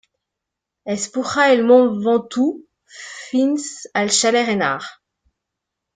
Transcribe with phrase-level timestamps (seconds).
[0.93, 2.65] Es puja el Mont Ventoux
[3.05, 3.71] fins
[4.03, 4.89] al Chalet Reynard.